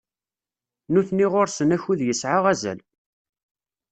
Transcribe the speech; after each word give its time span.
Nutni 0.93 1.25
ɣur-sen 1.33 1.75
akud 1.75 1.99
yesɛa 2.03 2.39
azal. 2.51 2.79